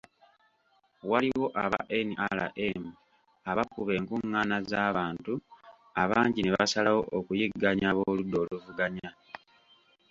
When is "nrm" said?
2.07-2.83